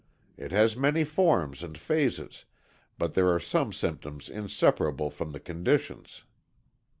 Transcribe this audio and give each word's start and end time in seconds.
It 0.35 0.51
has 0.51 0.75
many 0.75 1.03
forms 1.03 1.61
and 1.61 1.77
phases, 1.77 2.45
but 2.97 3.13
there 3.13 3.29
are 3.31 3.39
some 3.39 3.71
symptoms 3.71 4.29
inseparable 4.31 5.11
from 5.11 5.31
the 5.31 5.39
conditions. 5.39 6.23